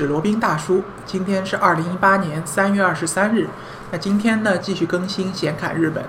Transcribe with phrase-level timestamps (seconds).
[0.00, 0.82] 是罗宾大叔。
[1.04, 3.46] 今天是二零一八年三月二十三日。
[3.90, 6.02] 那今天呢，继续更新显侃日本。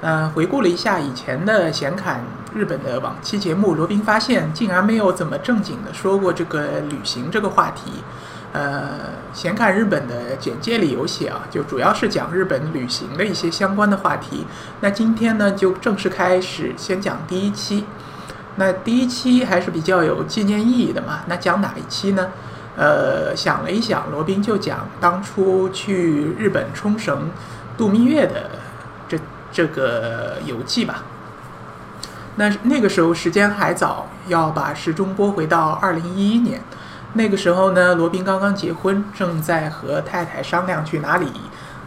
[0.00, 8.02] 嗯，回顾了一下以前的显侃日本的往期节目，罗宾发现竟然没有怎么正经的说过这个旅行这个话题。
[8.52, 14.44] 呃，显侃日本的简介里有写啊，就主要是讲日本旅行的一些相关的话题。
[14.80, 17.84] 那今天呢，就正式开始，先讲第一期。
[18.56, 21.20] 那第一期还是比较有纪念意义的嘛？
[21.28, 22.26] 那讲哪一期呢？
[22.80, 27.30] 呃，想了一想，罗宾就讲当初去日本冲绳
[27.76, 28.52] 度蜜月的
[29.06, 29.18] 这
[29.52, 31.02] 这个游记吧。
[32.36, 36.62] 那那个时候时间还早，要把时钟拨回到二零一一年。
[37.12, 41.26] 那个时候呢，罗宾刚刚结婚，正在和太太商量去哪里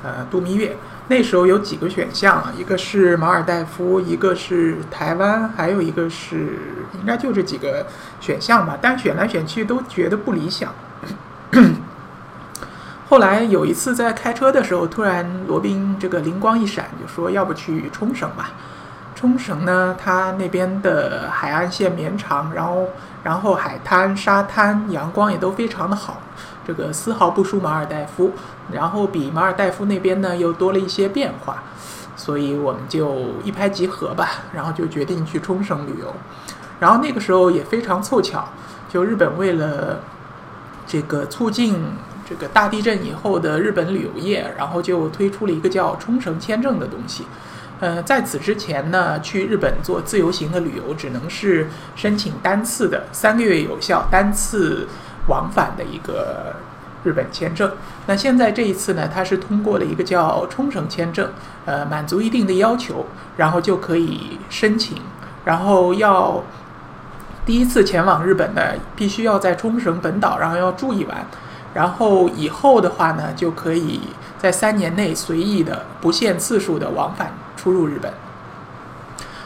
[0.04, 0.78] 呃度蜜月。
[1.10, 6.58] 那时候有几个选项啊，一个是马尔代夫，一个是台湾，还有一个是
[6.94, 7.86] 应该就这几个
[8.22, 8.78] 选项吧。
[8.82, 10.74] 但选来选去都觉得不理想。
[13.10, 18.52] 后来有一次在开车的时候，突然罗宾这个灵光一闪，就说要不去冲绳吧。
[19.14, 22.88] 冲绳呢，它那边的海岸线绵长，然后
[23.24, 26.23] 然后海滩、沙滩、阳光也都非常的好。
[26.66, 28.32] 这个丝毫不输马尔代夫，
[28.72, 31.64] 然后比马尔代夫那边呢又多了一些变化，
[32.16, 36.14] 所以我们就一拍即合吧，然后就决定去冲绳旅游。
[36.80, 38.48] 然后那个时候也非常凑巧，
[38.90, 40.02] 就日本为了
[40.88, 41.76] 这个促进
[42.28, 47.26] 这个大地震以后的日本旅游业，然后就推出了一个叫冲绳签证的东西。
[47.80, 54.88] 呃，在此之前呢，去日本做自由行的旅游只能是申请单次的，三个月有效，单次。
[55.28, 56.54] 往返的一个
[57.04, 57.72] 日本签证，
[58.08, 61.30] 那现在这一次呢，它是通过了一个叫冲绳签证，
[61.66, 63.06] 呃，满足一定的要求，
[63.38, 64.98] 然后就可以申请，
[65.46, 66.44] 然后要
[67.46, 68.62] 第一次前往日本呢，
[68.96, 71.26] 必须要在冲绳本岛，然后要住一晚，
[71.74, 74.00] 然后以后的话呢，就可以
[74.38, 78.14] 在三年内随意的、不限次数的往返出入日本。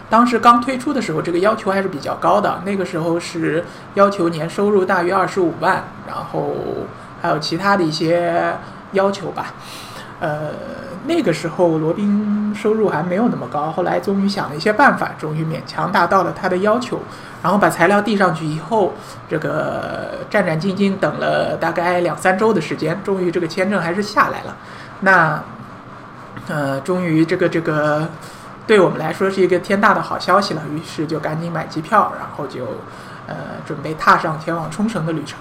[0.10, 2.62] 当时刚推出的时候，这个要求还是比较高的。
[2.66, 6.56] 那个时候是要求年收入大约二十五万，然后
[7.22, 8.56] 还有其他的一些
[8.94, 9.48] 要求吧。
[10.22, 10.52] 呃，
[11.08, 17.02] 那个时候罗宾收入还没有那么高，后来终于想了一些办法，终于勉强达到了他的要求。
[17.44, 18.94] 然后把材料递上去以后，
[19.30, 24.56] 这个战战兢兢等了大概两三周的时间，终于这个签证还是下来了。
[25.02, 25.44] 那，
[26.48, 28.08] 呃，终于这个这个。
[28.68, 32.66] 对我们来说是一个天大的好消息了，于是就赶紧买机票，然后就，
[33.26, 33.36] 呃，
[33.66, 35.40] 准备踏上前往冲绳的旅程。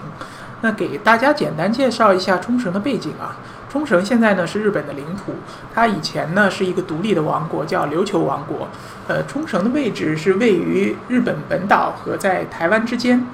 [0.61, 3.37] 那给大家简单介绍一下冲绳的背景啊。
[3.69, 5.35] 冲绳现在呢是日本的领土，
[5.75, 8.69] 它以前呢是一个独立的王国，叫琉球王国。
[9.09, 13.27] 呃，冲绳的位置是位于日本本岛和在台湾之间。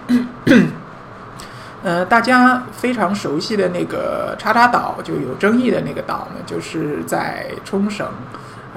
[1.84, 8.06] 呃，大家非常熟悉的那个叉叉岛，就有争议的那个岛呢，就是在冲绳。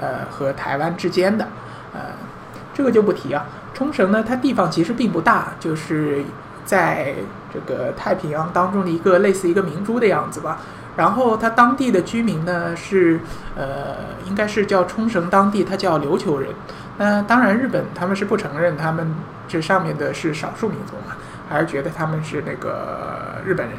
[0.00, 1.46] 呃，和台湾之间的，
[1.92, 2.00] 呃，
[2.74, 3.46] 这个就不提啊。
[3.74, 6.22] 冲绳呢，它地方其实并不大，就是
[6.64, 7.14] 在
[7.52, 10.58] 这个太平洋当中的一个类似一个明珠的样子吧。
[10.96, 13.20] 然后它当地的居民呢是，
[13.54, 16.50] 呃，应该是叫冲绳当地，它叫琉球人。
[16.96, 19.14] 那当然，日本他们是不承认他们
[19.46, 21.14] 这上面的是少数民族嘛，
[21.50, 23.76] 还是觉得他们是那个日本人。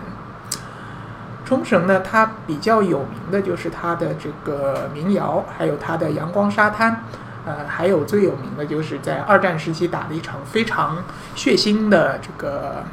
[1.48, 7.04] 冲绳呢，它比较有名的就是它的这个民谣，还有它的阳光沙滩，
[7.46, 10.98] 呃，还有最有名的就是在二战时期打了一场非常
[11.36, 12.84] 血腥的这个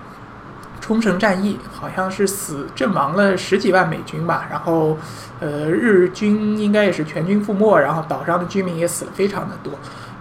[0.80, 4.96] 冲绳战役，好像是死阵亡了十几万美军吧，然后
[5.40, 9.72] 呃，日军应该也是全军覆没，然后岛上的居民也死了非常的多。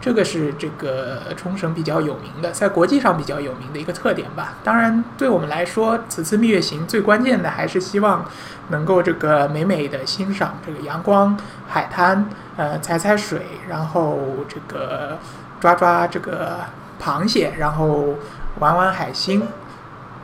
[0.04, 4.56] 这个是这个冲绳比较有名的，在国际上比较有名的一个特点吧。
[4.62, 8.26] 当然，对我们来说，此次蜜月行最关键的还是希望
[8.68, 11.38] 能够这个美美的欣赏这个阳光、
[11.70, 12.28] 海滩，
[12.58, 14.20] 呃，踩踩水，然后
[14.50, 15.18] 这个
[15.62, 16.58] 抓抓这个
[17.02, 18.16] 螃蟹，然后
[18.60, 19.48] 玩玩海星，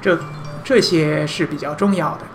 [0.01, 0.19] 这
[0.61, 2.28] 这些是比较重要的。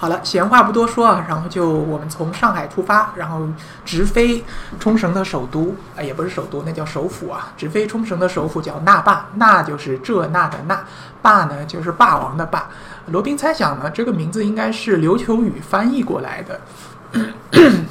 [0.00, 3.46] 好了，闲话不多说啊，然后就我们从上海出发，然后
[3.84, 4.42] 直飞
[4.78, 7.52] 冲绳的首都，啊，也不是首都，那叫首府啊。
[7.54, 10.82] 直飞冲绳的首府叫那霸，那就是这那的那，
[11.20, 12.70] 霸呢就是霸王的霸。
[13.08, 16.58] 罗宾猜想呢，这个名字应该是琉球语翻译过来的。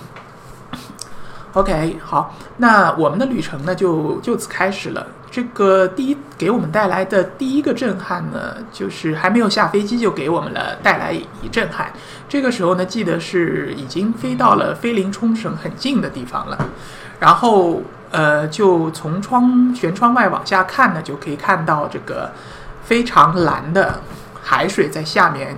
[1.54, 5.06] OK，好，那我们的旅程呢就就此开始了。
[5.32, 11.92] 这个第一给我们带来的第一个震撼呢，就是还没有下飞机就给我们了带来一震撼。
[12.28, 16.58] 这个时候呢，记得是已经飞到了飞临冲绳很近的地方了。
[17.20, 17.82] 然后
[18.12, 19.44] 呃，就从窗
[19.76, 22.32] 舷窗外往下看呢，就可以看到这个
[22.84, 24.02] 非常蓝的
[24.42, 25.56] 海水在下面。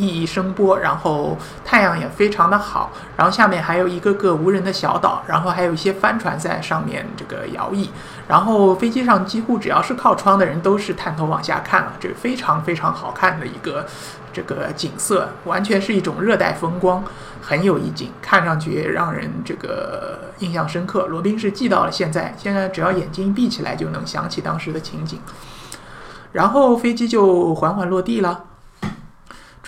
[0.00, 7.88] 熠熠声波，然后太阳也非常的好，然后下面还有一个个无人的小岛，然后还有一些帆船在上面这个摇曳，
[8.26, 13.86] 然后飞机上几乎只要是靠窗的人都是探头往下看了，这非常非常好看的一个
[14.32, 17.04] 这个景色，完全是一种热带风光，
[17.42, 21.06] 很有意境，看上去也让人这个印象深刻。
[21.06, 25.20] 罗宾是记到了现在，现在只要眼睛一闭起来就能想起当时的情景，
[26.32, 28.44] 然后飞机就缓缓落地了。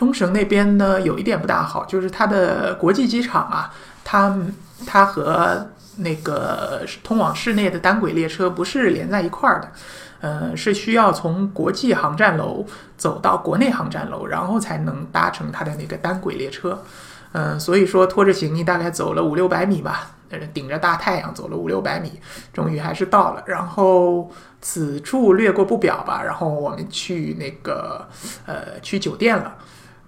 [0.03, 3.73] 冲绳那边呢，有一点不大好，就是它的国际机场啊，
[4.03, 4.37] 它
[4.85, 5.69] 它和
[5.99, 9.69] 那个通往市内的单轨列车不是连在一块儿的，
[10.21, 12.67] 呃，是需要从国际航站楼
[12.97, 16.83] 走到国内航站楼，然后才能搭乘它的那个单轨列车，
[17.31, 20.11] 嗯，所以说拖着行李大概走了五六百米吧，
[20.53, 22.11] 顶着大太阳走了五六百米，
[22.53, 23.45] 终于还是到了。
[23.47, 24.29] 然后
[24.61, 28.09] 此处略过不表吧，然后我们去那个
[28.47, 29.55] 呃去酒店了。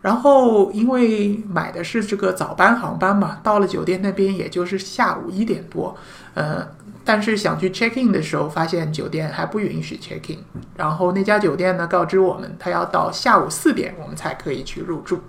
[0.04, 5.96] 然后，因为买的是这个早班航班嘛，到了酒店那边也就是下午一点多，
[6.34, 6.68] 呃，
[7.02, 10.40] 但是想去 check in 的时候，发现酒店还不允许 check in。
[10.76, 15.20] 然后那家酒店呢，告知我们，他要到下午四点我们才可以去入住。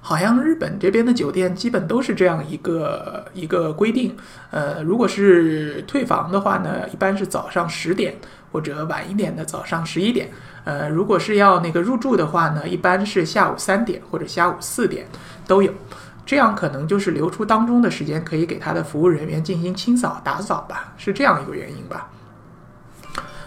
[0.00, 4.16] 好像日本这边的酒店基本都是这样一个一个规定，
[4.50, 8.16] 呃，如果是退房的话呢，一般是早上十点
[8.50, 10.28] 或者晚一点的早上十一点。
[10.68, 15.06] 呃，如果是要那个入住的话呢，一般是下午三点或者下午四点
[15.46, 15.72] 都有，
[16.26, 22.10] 这样可能就是留出当中的时间，可以给他的服务人员进行清扫打扫吧，是这样一个原因吧。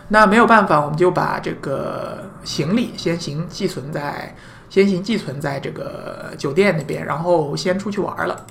[0.07, 4.35] 那没有办法，我们就把这个行李先行寄存在，
[4.67, 8.47] 先行寄存在这个酒店那边，然后先出去玩了。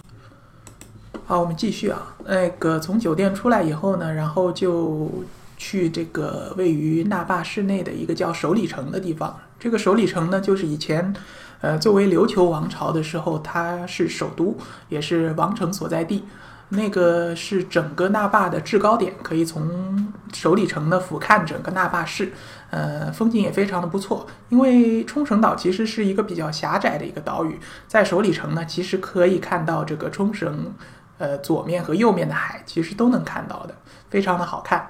[1.27, 5.11] 好，我们继续啊，那个从酒店出来以后呢，然后就。
[5.61, 9.39] 去这个位于那霸市内的一个叫首里城的地方。
[9.59, 11.15] 这个首里城呢，就是以前，
[11.61, 14.57] 呃，作为琉球王朝的时候，它是首都，
[14.89, 16.25] 也是王城所在地。
[16.71, 22.33] 那个是整个那霸的制高点，可以从首里城呢俯瞰整个那霸市，
[22.71, 24.27] 呃，风景也非常的不错。
[24.49, 30.73] 因为冲绳岛其实是一个比较狭窄的一个岛屿，在首里城呢，其实可以看到这个冲绳，
[31.19, 33.75] 呃，左面和右面的海，其实都能看到的，
[34.09, 34.89] 非常的好看。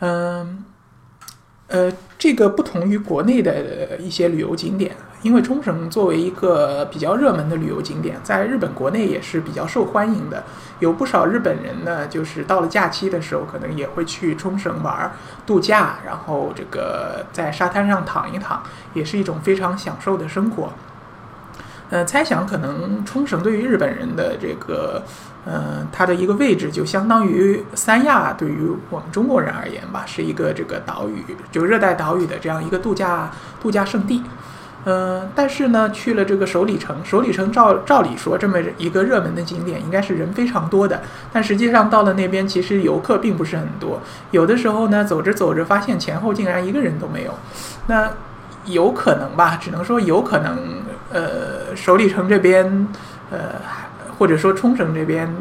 [0.00, 0.64] 嗯，
[1.68, 10.42] 呃，这个不同于国内的一些旅游景点，因为冲绳作为一个比较热门的旅游景点，在日本国内也是比较受欢迎的。
[10.78, 15.12] 有不少日本人呢，就是到了假期的时候，可能也会去冲绳玩
[15.46, 18.62] 度假，然后这个在沙滩上躺一躺，
[18.94, 20.72] 也是一种非常享受的生活。
[21.90, 25.02] 呃，猜想可能冲绳对于日本人的这个。
[25.46, 34.22] 嗯，它的一个位置就相当于三亚，对于我们中国人而言吧，是一个这个岛屿，就热带岛屿的这样一个度假度假胜地。
[34.84, 41.00] 嗯，但是呢，去了这个首里城，首里城照照理说这么一个热门的景点，应该是人非常多的，
[41.32, 44.00] 但实际上到了那边，其实游客并不是很多。
[44.30, 47.34] 有的时候呢，走着走着，发现前后竟然一个人都没有。
[47.86, 48.10] 那
[48.66, 50.58] 有可能吧，只能说有可能。
[51.12, 52.86] 呃，首里城这边，
[53.30, 53.38] 呃。
[54.20, 55.34] 或者说冲绳这边，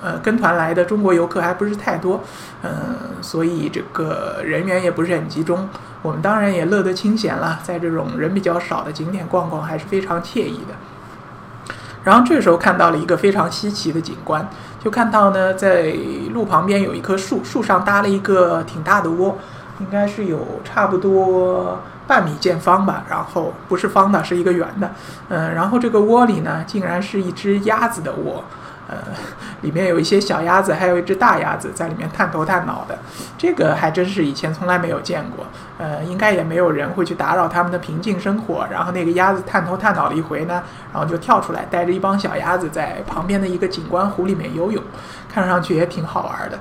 [0.00, 2.22] 呃，跟团来的中国游客还不是太多，
[2.62, 2.72] 嗯，
[3.20, 5.68] 所以这个人员也不是很集中。
[6.00, 11.74] 我们当然也乐得清闲了，在这种人比较少的景点逛逛，还是非常惬意的。
[12.04, 14.48] 然后这时候看到了一个非常稀奇的景观，
[14.82, 15.94] 就看到呢，在
[16.32, 19.36] 路旁边有一棵树，树上搭了一个挺大的窝，
[19.80, 21.78] 应该是有差不多。
[22.06, 24.90] 半米见方吧，然后不是方的，是一个圆的，
[25.28, 28.44] 嗯，然后这个窝里呢，竟然是一只鸭子的窝，
[28.88, 28.96] 呃，
[29.62, 32.96] 里面有一些小鸭子，还有一只大鸭子在里面探头探脑的，
[33.36, 35.44] 这个还真是以前从来没有见过，
[35.78, 38.66] 呃，应该也没有人会去打扰他们的平静生活。
[38.70, 44.80] 然后那个鸭子探头探脑了一回呢，然后就跳出来，带着一帮小鸭子在旁边的一个景观湖里面游泳，
[45.28, 46.56] 看上去也挺好玩的。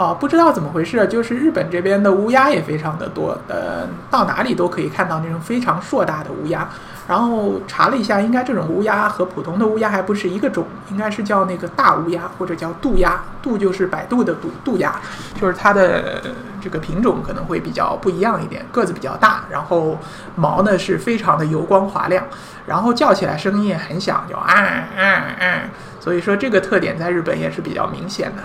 [0.00, 6.66] 哦，不知道怎么回事，就是日本这边的乌鸦也非常的多，呃，到哪里都可以看到那种非常硕大的乌鸦。
[7.06, 14.98] 然后查了一下，应该这种乌鸦和普通的乌鸦还不是一个种，应该是叫那个大乌鸦或者叫渡鸦，渡就是百度的渡渡鸦，
[15.38, 16.22] 就是它的
[16.62, 19.98] 这个品种可能会比较不一样一点，个子比较大，然后
[20.34, 22.24] 毛呢是非常的油光滑亮，
[22.64, 24.50] 然后叫起来声音也很响，就啊
[24.96, 25.68] 啊啊，
[26.00, 28.42] 所以说这个特点在日本也是比较明显的。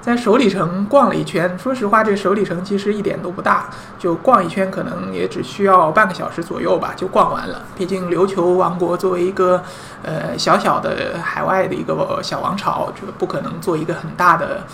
[0.00, 7.62] 在首里城逛了一圈，说实话，这首里城其实一点都不大，就逛一圈可能也只需要半个小时左右吧，就逛完了。
[7.76, 9.62] 毕竟琉球王国作为一个
[10.02, 14.64] 呃小小的海外的一个小王朝，这个不可能做一个很大的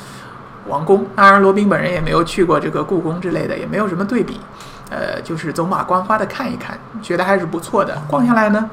[0.69, 1.05] 王宫。
[1.17, 4.39] 当然，罗宾本人也没有去过这个故宫之类的，也没有什么对比。
[4.91, 8.01] 呃，就是走马观花的看一看，觉得还是不错的。
[8.07, 8.71] 逛下来呢，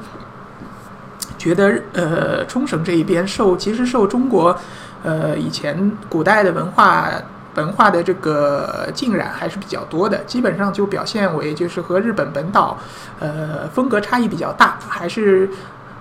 [1.38, 4.56] 觉得呃，冲绳这一边受其实受中国
[5.02, 7.08] 呃以前古代的文化
[7.54, 12.78] 文化的这个浸染还是比较多的，基本上就表现为就是和日本本岛
[13.20, 15.48] 呃风格差异比较大，还是。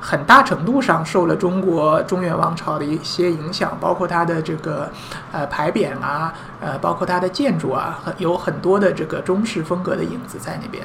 [0.03, 4.89] 很大程度上受了中国中原王朝的一些影响，包括它的这个
[5.31, 10.83] 呃牌匾啊，呃，包括它的建筑啊，有很多的这个中式风格的影子在那边。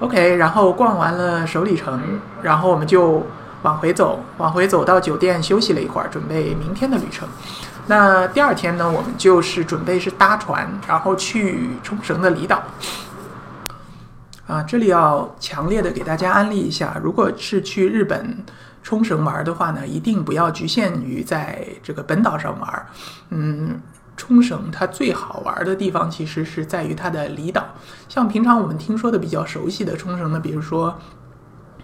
[0.00, 3.26] OK，然后逛完了首里城，然后我们就
[3.62, 7.28] 往回走，往回走到酒店休息了一会儿，准备明天的旅程。
[7.86, 12.62] 那第二天呢，我们就是准备是搭船，然后去冲绳的离岛。
[14.46, 18.44] 啊，这里要强烈的给大家安利一下，如果是去日本
[18.82, 22.86] 冲绳玩的话呢，一定不要局限于在这个本岛上玩。
[23.30, 23.80] 嗯，
[24.16, 27.62] 冲绳它最好玩的地方其实是在于它的离岛，
[28.08, 30.98] 像平常我们听说的比较熟悉的冲绳呢，比如说，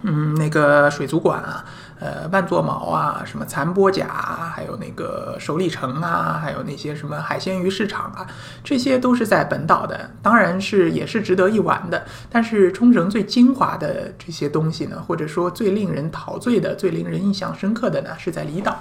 [0.05, 1.65] 嗯，那个水族馆啊。
[1.97, 4.05] 呃，万座毛啊，什么残波甲，
[4.53, 8.27] 还有那个首里城啊，还有那些什么海鲜鱼市场啊，
[8.63, 12.03] 这些都是在本岛的，当然是也是值得一玩的。
[12.29, 18.77] 但是冲绳最精华的这些东西呢，或者说最令人陶醉的、最令人印象深刻的呢，是在离岛。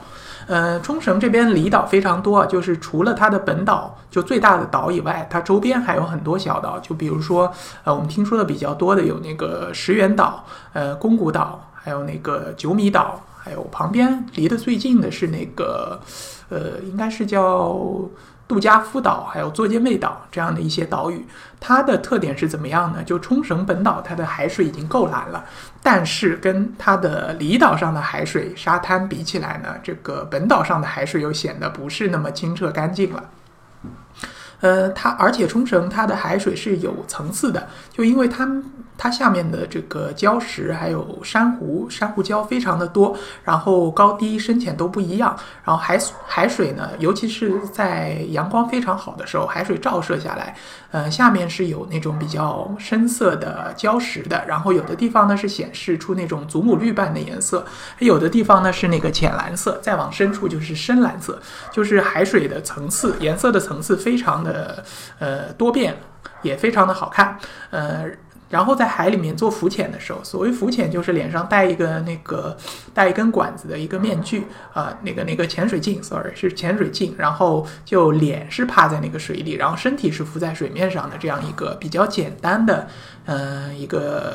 [0.46, 7.50] 呃，冲绳这边离岛非常多，就是除了它的本岛就最大的岛以外，它周边还有很多小岛，就比如说，
[7.84, 11.70] 呃，我们听说的比较多的有那个石垣岛，呃，宫古岛。
[11.84, 16.00] 还有那个九米岛，还有旁边离得最近的是那个，
[16.48, 17.78] 呃，应该是叫
[18.48, 21.26] 杜加夫岛，还有座间卫岛这样的一些岛屿。
[21.60, 23.02] 它的特点是怎么样呢？
[23.04, 25.44] 就冲绳本岛，它的海水已经够蓝了，
[25.82, 33.22] 但是跟它的离岛上的海水沙滩比起来呢，这个本岛上的海水又显得不是那么清澈干净了。
[34.64, 38.48] 呃，它而且冲绳它的海水是有层次的，就因为它
[38.96, 50.56] 它下面的这个礁石还有珊瑚，珊瑚礁非常的多，然后高低深浅都不一样，然后海海水呢，尤其是在阳光非常好的时候，海水照射下来，
[50.92, 57.66] 呃，下面是有那种比较深色的礁石的，然后有的地方呢是显示出那种祖母绿般的颜色，
[57.98, 61.38] 有的地方呢是那个浅蓝色，再往深处就是深蓝色，
[61.70, 64.53] 就是海水的层次颜色的层次非常的。
[64.54, 64.82] 呃
[65.18, 65.96] 呃，多变
[66.42, 67.36] 也非常的好看，
[67.70, 68.04] 呃，
[68.50, 72.56] 然后在海里面做浮潜的时候，所谓浮潜就是脸上戴一个那个
[72.92, 82.86] 带一根管子的一个面具啊，那个那个潜水镜，sorry 是潜水镜，然后就脸是趴在那个水里，然后身体是浮在水面上的这样一个比较简单的。
[83.26, 84.34] 嗯，一个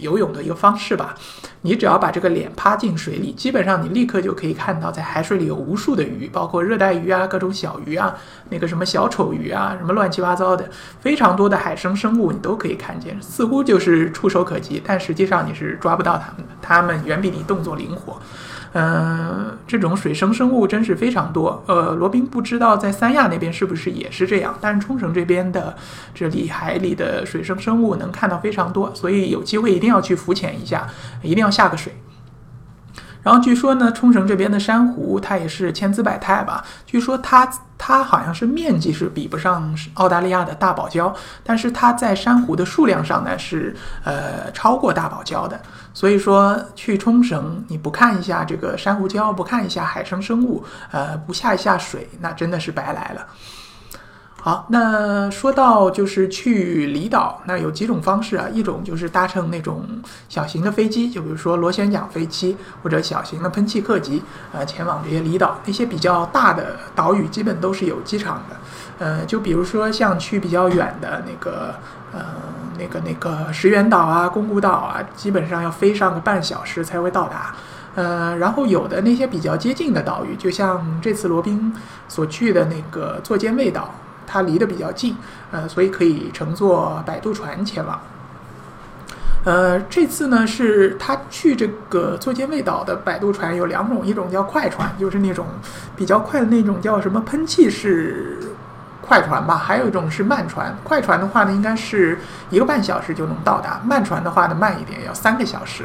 [0.00, 1.14] 游泳的一个方式吧。
[1.62, 8.16] 你只要把这个脸趴进水里，基本上你立刻就可以看到，在海水里有无数的鱼，包括热带鱼啊、各种小鱼啊、
[8.48, 10.68] 那个什么小丑鱼啊，什么乱七八糟的，
[11.00, 18.20] 非常多的海生生物你都可以看见，似乎就是触手可及，但实际上你是抓不到它们的，它们远比你动作灵活。
[18.74, 21.62] 嗯，这种水生生物真是非常多。
[21.66, 25.76] 呃，罗宾不知道在三亚那边是不是也是这样，但是冲绳这边的
[26.14, 30.88] 这里海里的水生生物能看到非常多，所以有机会一定要去浮潜一下，
[31.22, 31.94] 一定要下个水。
[33.22, 36.64] 然后据说呢，冲绳这边的珊瑚它也是千姿百态吧。
[36.84, 37.48] 据说它
[37.84, 41.12] 它好像是面积是比不上澳大利亚的大堡礁，
[41.42, 43.74] 但是它在珊瑚的数量上呢是
[44.04, 45.60] 呃超过大堡礁的。
[45.92, 53.26] 所以说去冲绳你不看一下这个珊瑚礁，不看一下海生生物，呃不下一下水，那真的是白来了。
[54.44, 58.48] 好，那说到就是去离岛，那有几种方式啊？
[58.52, 59.86] 一种就是搭乘那种
[60.28, 64.20] 小型的飞机，就比如说螺旋桨飞机或者小型的喷气客机，
[64.52, 65.56] 呃，前往这些离岛。
[65.64, 68.56] 那些比较大的岛屿基本都是有机场的，
[68.98, 71.72] 呃，就比如说像去比较远的那个，
[72.12, 72.24] 呃，
[72.76, 77.54] 那个那个石垣岛啊、宫古岛啊，基本上要飞上个半小时才会到达。
[77.94, 81.72] 呃，然后有的那些比较接近的岛屿，就像这次罗宾
[82.08, 83.88] 所去的那个座间卫岛。
[84.32, 85.14] 它离得比较近，
[85.50, 88.00] 呃，所以可以乘坐摆渡船前往。
[89.44, 95.44] 呃，这次呢是他去这个座间卫岛的摆渡船有两种，一种叫快船，就是那种
[95.94, 98.38] 比较快的那种，叫什么喷气式
[99.02, 100.74] 快船吧；还有一种是慢船。
[100.82, 105.84] 快船的话呢，应该是一个半小时就能到达；慢船的话呢，慢一点，要三个小时。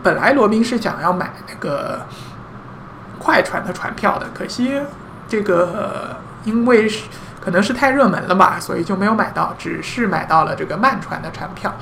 [0.00, 2.02] 本来罗宾是想要买那个
[3.18, 4.80] 快船的船票的，可惜
[5.26, 7.06] 这个因为是。
[7.44, 11.72] 可能是太热门了吧，所以就没有买到，只是买到了这个慢船的船票。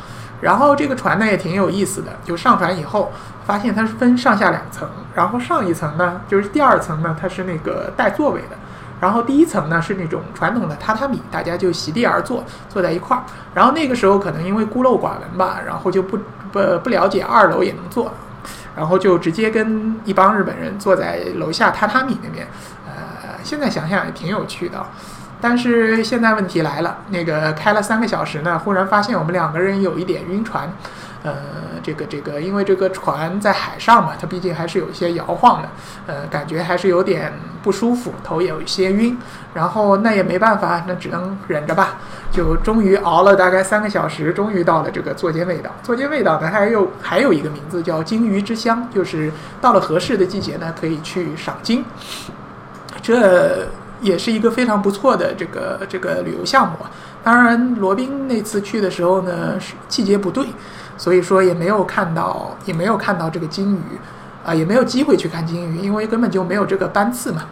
[0.40, 3.12] 然后这个船呢也挺有意思的，就上船以后
[3.44, 8.56] 发现它是分上下两层，然后上一层呢就是第二层呢它是那个带座位的，
[9.02, 13.22] 然后第一层呢是那种传统的榻榻米，大家就席地而坐，坐在一块儿。
[13.52, 16.18] 然后那个时候可能因为孤陋寡闻吧，然后就不
[16.50, 18.10] 不不了解二楼也能坐，
[18.74, 22.48] 然后就直接跟一帮日本人坐在楼下榻榻米那边。
[22.86, 24.86] 呃，现在想想也挺有趣的。
[25.40, 30.70] 但是现在问题来了，那个开了三个小时呢，忽然发现我们两个人有一点晕船。
[31.22, 31.36] 呃，
[31.82, 35.68] 这个这个，因为这个船在海上嘛，它毕竟还是有一些摇晃的，
[36.06, 37.30] 呃，感觉还是有点
[37.62, 39.18] 不舒服，头也有一些晕。
[39.52, 41.96] 然后那也没办法，那只能忍着吧。
[42.32, 45.70] 就终于熬了大概三个小时，终于到了这个座间味道。
[45.82, 49.30] 座间味道呢，还有还有一个名字叫鲸鱼之乡，就是
[49.60, 51.84] 到了合适的季节呢，可以去赏鲸。
[53.02, 53.68] 这
[54.00, 56.76] 也是一个非常不错的这个这个旅游项目。
[57.22, 60.46] 当然，罗宾那次去的时候呢，是季节不对。
[60.96, 63.98] 所以说也没有看到，也没有看到这个金鱼，
[64.44, 67.44] 啊，也没有机会去看金鱼，因为根本就没有这个班次嘛。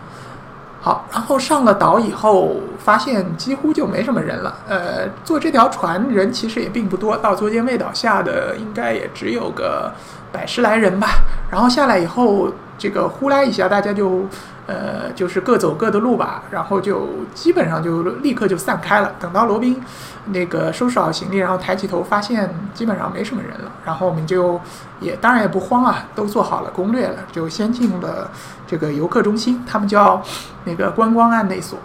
[0.83, 2.57] 好，然后上了岛以后，
[2.89, 4.57] 发现几乎就没什么人了。
[4.67, 9.93] 呃，坐这条船人其实也并不多，到座间卫岛下的应该也只有个
[10.33, 11.07] 百十来人吧。
[11.51, 14.25] 然后下来以后，这个呼啦一下，大家就。
[14.69, 19.15] 呃，就是各走各的路吧，然后就基本上就立刻就散开了。
[19.19, 19.83] 等到罗宾
[20.27, 24.61] 那个收拾好行李，然后抬起头发现基本上没什么人了，然后我们就
[25.01, 28.31] 也当然也不慌啊，都做好了攻略了，就先进了
[28.67, 30.23] 这个游客中心，他们叫
[30.65, 31.79] 那个观光案内所，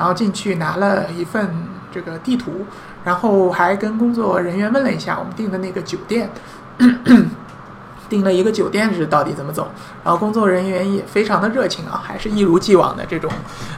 [0.00, 1.46] 然后进去拿了一份
[1.92, 2.64] 这个地图，
[3.04, 6.30] 然后还跟工作人员问了一下我们订的那个酒店。
[8.08, 9.70] 订了一个酒店是到底怎么走？
[10.02, 13.30] 然后工作人员也非常的热情啊，还是一如既往的这种，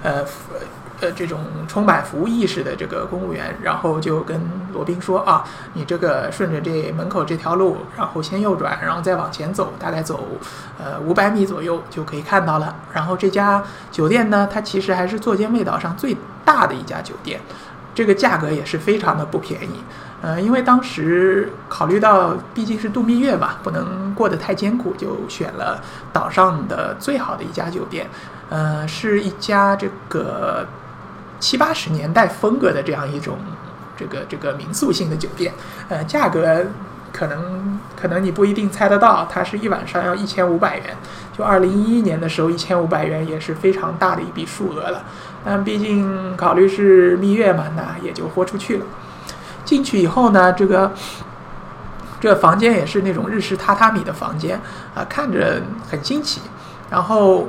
[0.04, 0.24] 呃，
[1.02, 3.54] 呃，这种充满服务意识的这个公务员。
[3.60, 4.40] 然后就跟
[4.72, 5.44] 罗宾说啊，
[5.74, 10.28] 你这个顺着这门口这条路，然后先右转，然后再往前走，大概走
[10.78, 12.76] 呃五百米左右就可以看到了。
[12.92, 17.40] 然后这家酒店呢，它其实还是座间卫岛上最大的一家酒店，
[17.92, 19.82] 这个价格也是非常的不便宜。
[20.22, 28.08] 呃，因为当时考虑到毕竟是度蜜月嘛，不能过得太艰苦，就选了岛上的最好的一家酒店。
[28.48, 30.64] 呃，是一家这个
[31.42, 33.36] 七八十年代风格的这样一种
[33.96, 35.52] 这个这个民宿性的酒店。
[35.88, 36.64] 呃，价格
[37.12, 40.96] 可能可能你不一定猜得到，它是一晚上要一千五百元。
[41.36, 45.02] 就二零一一年的时候，一千五百元也是非常大的一笔数额了。
[45.44, 48.86] 但毕竟考虑是蜜月嘛，那也就豁出去了。
[49.64, 50.92] 进去以后呢，这个
[52.20, 54.60] 这房间也是那种日式榻榻米的房间
[54.94, 56.40] 啊，看着很新奇。
[56.88, 57.48] 然后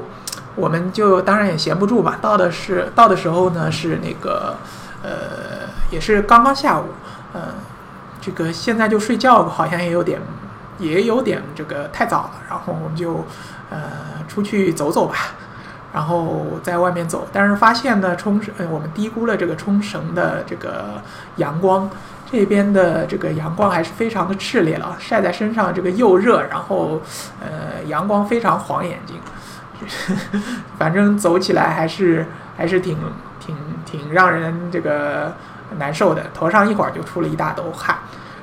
[0.56, 4.56] 我们就当然也闲不住吧，到的是到的时候呢是那个
[5.02, 6.86] 呃也是刚刚下午，
[7.34, 7.42] 嗯，
[8.22, 10.20] 这个现在就睡觉好像也有点
[10.80, 13.26] 也有点这个太早了，然后我们就
[13.70, 13.78] 呃
[14.28, 15.16] 出去走走吧。
[15.94, 21.00] 然后在外面走，但是发现呢，冲绳，我们低估了这个冲绳的这个
[21.36, 21.88] 阳光，
[22.32, 27.00] 这边的这个阳光还是非常的炽烈了，晒在身上这个又热，然后，
[27.39, 29.18] 呃，阳光非常晃眼睛，
[30.78, 32.26] 反正走起来还是
[32.58, 32.98] 还是挺
[33.39, 35.36] 挺挺让人这个
[35.78, 37.98] 难受的，头上一会儿就出了一大兜汗。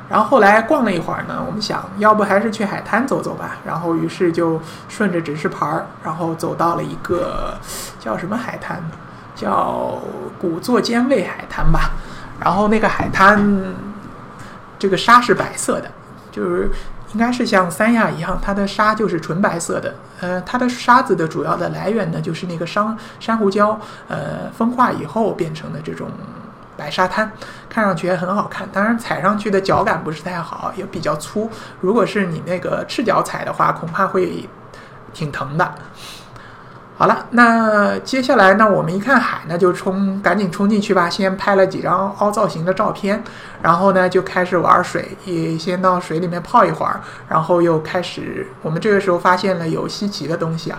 [0.09, 3.59] 然后后来逛了一会儿呢，我们想要不还是去海滩走走吧。
[3.65, 7.57] 然后于是就顺着指示牌儿，然后走到了一个
[8.01, 8.91] 叫什么海滩呢，
[9.37, 10.03] 叫
[10.37, 11.93] 古座间卫海滩吧。
[12.41, 13.73] 然后那个海滩，
[14.81, 15.89] 这个沙是白色的，
[16.33, 16.69] 就是
[17.13, 19.95] 应该是像三亚一样，它的沙就是纯白色的。
[20.21, 23.77] 呃，它的沙子的主要的来源呢，就是那个珊珊瑚礁，
[24.09, 26.09] 呃，风化以后变成的这种。
[26.77, 27.31] 白沙滩
[27.69, 31.51] 看上去也很好看，当然踩上去的脚感不是太好，也比较粗。
[31.79, 34.49] 如果是你那个赤脚踩的话，恐怕会
[35.13, 35.75] 挺疼的。
[37.01, 41.09] 好了，那接下来呢，我们一看海，那就冲，赶紧冲进去吧。
[41.09, 43.25] 先拍了几张凹造型的照片，
[43.63, 48.47] 然后呢就开始玩水，也先到水里面泡一会儿，然后又开始。
[48.61, 50.79] 我们这个时候发现了有稀奇的东西啊。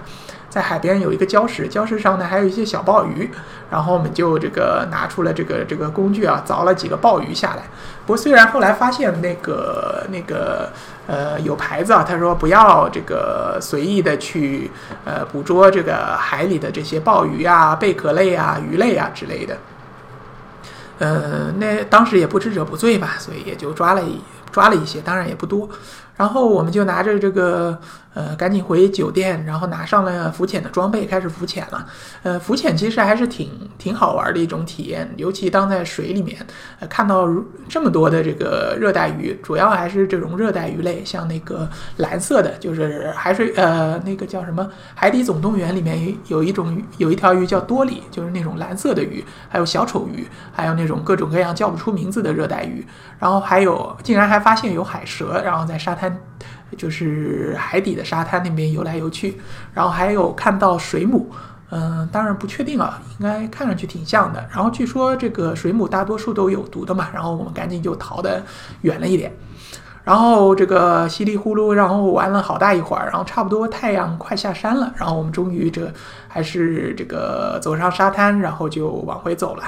[0.52, 3.32] 在海边有一个礁石，礁石上呢还有一些小鲍鱼，
[3.70, 7.64] 然后我们就这个拿出了这个这个工具啊，凿了几个鲍鱼下来。
[8.06, 10.70] 不过虽然后来发现那个那个
[11.08, 14.70] 呃有牌子啊，他说不要这个随意的去
[15.06, 19.58] 呃捕捉这个海里的这些鲍鱼啊、贝壳类啊、鱼类啊之类的。
[21.00, 25.70] 呃，那当时也不知者不罪吧，所以也就抓了一抓了一些，当然也不多。
[26.21, 27.75] 然后我们就拿着这个，
[28.13, 31.84] 呃，赶紧回酒店，然后拿上了浮潜的装备，开始浮潜了。
[32.21, 36.38] 呃，浮潜其实还是挺挺好玩的一种体验，尤其当在水里面，
[36.79, 37.27] 呃，看到
[37.67, 52.86] 这么多的这个热带鱼，主要还是这种热带鱼类，像那个蓝色的，就是海水，呃，那个叫什么《海底总动员》里面有一种有一条鱼叫多里，就是那种蓝色的鱼，还有小丑鱼，还有那种各种各样叫不出名字的热带鱼。
[53.17, 56.11] 然后还有，竟然还发现有海蛇，然后在沙滩。
[56.78, 59.38] 就是海底的沙滩那边游来游去，
[59.74, 61.30] 然后还有看到水母，
[61.69, 64.47] 嗯，当然不确定啊，应该看上去挺像的。
[64.52, 68.41] 然后据说这个水母大多数都有毒的嘛，然后我们赶紧就逃得
[68.82, 69.34] 远了一点。
[70.04, 75.93] 然后这个稀里呼噜，然后玩了好大一会儿，然后差不多太阳快下山了，然后我们终于这
[76.28, 79.63] 还是这个走上沙滩，然后就往回走了。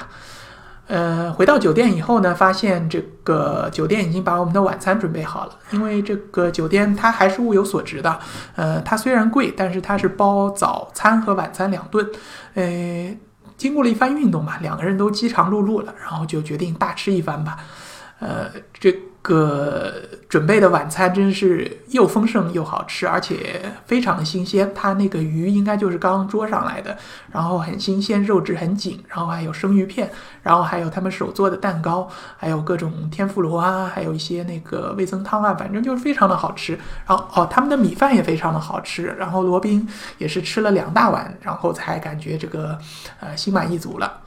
[0.87, 5.57] 呃，回到酒店以后呢，发现这个酒店已经把我们的晚餐准备好了。
[5.71, 8.19] 因为这个酒店它还是物有所值的，
[8.55, 12.05] 呃，它虽然贵，但是它是包早餐和晚餐两顿。
[12.55, 13.15] 呃，
[13.55, 17.57] 经过了一番运动吧，两个人都饥肠辘辘了，然后就决定大吃一番吧。
[18.19, 18.93] 呃，这。
[19.23, 19.91] 个
[20.27, 24.69] 准备的晚餐真是又丰盛又好吃，而且非常的新鲜。
[24.75, 26.95] 它那个鱼应该就是刚捉上来的，
[27.31, 36.77] 然后很新鲜，肉质很紧，然后还有生鱼片，然后还有他们手做的蛋糕，还有各种天妇罗啊，还有一些那个味增汤啊，反正就是非常的好吃。
[37.07, 39.05] 然后哦，他们的米饭也非常的好吃。
[39.17, 42.77] 然后罗宾也是吃了两大碗，然后才感觉这个
[43.21, 44.19] 呃心满意足了。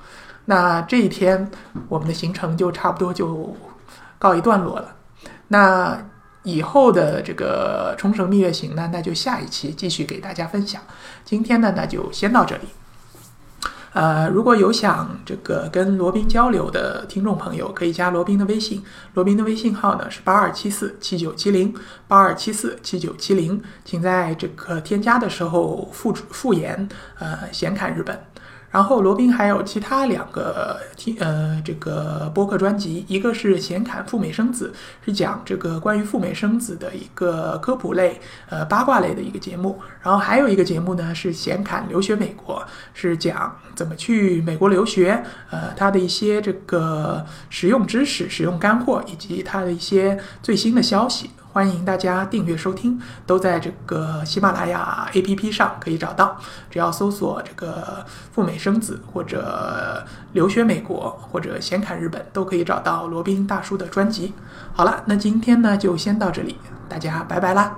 [0.47, 1.51] 那这一天
[1.87, 3.55] 我们的行程就差不多就。
[4.19, 4.97] 告一段落了，
[5.49, 5.99] 那
[6.43, 10.81] 以后的这个冲绳蜜月行呢，那就下一期继续给大家分享。
[11.25, 12.63] 今天呢，那就先到这里。
[13.93, 21.75] 呃，如果有想这个跟罗宾交流的听众朋友，可以加罗宾的微信，罗宾的微信号呢是八二七四七九七零
[22.07, 28.21] 八二七四七九七零，请在这个添加的时候附附言呃，闲侃日本。
[28.77, 34.71] 然后罗宾还有其他两个听呃这个播客专辑，一个是闲侃赴美生子，
[35.03, 39.81] 是讲这个关于赴美生子的一个科普类呃八卦类的一个节目。
[40.03, 42.63] 然后还有一个节目呢是闲侃留学美国，
[42.93, 51.31] 是讲怎么去美国留学，呃他的一些这个实用知识、实用干货以及他的一些最新的消息。
[51.57, 56.37] 欢迎大家订阅收听，都在这个喜马拉雅 APP 上可以找到。
[56.69, 64.35] 只要搜索这个赴美生子，或者留学美国，或者闲侃日本，都可以找到罗宾大叔的专辑。
[64.75, 66.59] 好了，那今天呢就先到这里，
[66.91, 67.75] 大家拜拜啦。